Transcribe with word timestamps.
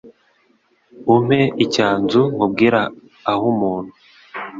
Umpe 1.13 1.39
icyanzu 1.63 2.21
nkubwire 2.33 2.81
ah'umuntu 3.31 3.93